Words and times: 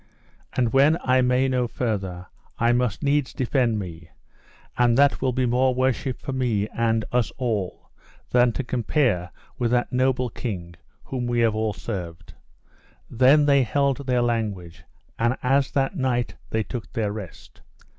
And 0.53 0.73
when 0.73 0.97
I 1.03 1.21
may 1.21 1.47
no 1.47 1.67
further, 1.67 2.25
I 2.57 2.71
must 2.71 3.03
needs 3.03 3.33
defend 3.33 3.77
me, 3.77 4.09
and 4.75 4.97
that 4.97 5.21
will 5.21 5.31
be 5.31 5.45
more 5.45 5.75
worship 5.75 6.19
for 6.19 6.33
me 6.33 6.67
and 6.69 7.05
us 7.11 7.29
all 7.37 7.91
than 8.31 8.51
to 8.53 8.63
compare 8.63 9.29
with 9.59 9.69
that 9.69 9.93
noble 9.93 10.31
king 10.31 10.73
whom 11.03 11.27
we 11.27 11.41
have 11.41 11.53
all 11.53 11.73
served. 11.73 12.33
Then 13.11 13.45
they 13.45 13.61
held 13.61 14.07
their 14.07 14.23
language, 14.23 14.85
and 15.19 15.37
as 15.43 15.69
that 15.73 15.95
night 15.95 16.33
they 16.49 16.63
took 16.63 16.91
their 16.93 17.11
rest. 17.11 17.61